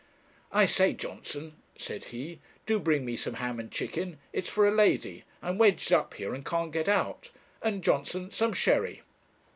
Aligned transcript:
'I 0.51 0.65
say, 0.65 0.93
Johnson,' 0.93 1.57
said 1.77 2.05
he, 2.05 2.39
'do 2.65 2.79
bring 2.79 3.05
me 3.05 3.15
some 3.15 3.35
ham 3.35 3.59
and 3.59 3.69
chicken 3.69 4.17
it's 4.33 4.49
for 4.49 4.67
a 4.67 4.71
lady 4.71 5.25
I'm 5.43 5.59
wedged 5.59 5.93
up 5.93 6.15
here 6.15 6.33
and 6.33 6.43
can't 6.43 6.71
get 6.71 6.89
out 6.89 7.29
and, 7.61 7.83
Johnson, 7.83 8.31
some 8.31 8.51
sherry.' 8.53 9.03